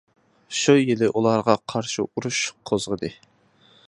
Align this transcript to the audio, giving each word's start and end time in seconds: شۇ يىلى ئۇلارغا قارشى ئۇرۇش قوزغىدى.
شۇ 0.59 0.73
يىلى 0.77 1.09
ئۇلارغا 1.19 1.55
قارشى 1.73 2.07
ئۇرۇش 2.07 2.39
قوزغىدى. 2.71 3.13